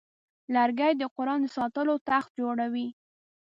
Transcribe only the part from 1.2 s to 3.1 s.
د ساتلو تخت جوړوي.